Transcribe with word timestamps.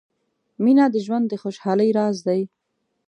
•مینه 0.63 0.85
د 0.93 0.95
ژوند 1.05 1.25
د 1.29 1.33
خوشحالۍ 1.43 1.89
راز 1.97 2.17
دی. 2.27 2.41